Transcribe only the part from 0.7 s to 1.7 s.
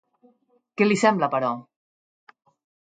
Què li sembla, però?